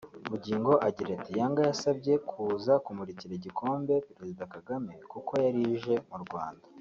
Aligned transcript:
Bugingo 0.31 0.71
agira 0.87 1.09
ati 1.17 1.31
“Yanga 1.39 1.61
yasabye 1.69 2.13
kuza 2.29 2.73
kumurikira 2.85 3.33
igikombe 3.35 3.93
Perezida 4.15 4.43
Kagame 4.53 4.91
kuko 5.11 5.31
yari 5.45 5.59
ije 5.75 5.95
mu 6.11 6.17
Rwanda 6.25 6.65